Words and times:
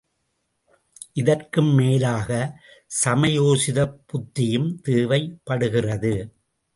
இதற்கும் 1.13 1.73
மேலாக 1.73 2.29
சமயோசிதப் 3.05 3.99
புத்தியும் 4.05 4.81
தேவைப் 4.81 5.41
படுகிறது. 5.43 6.13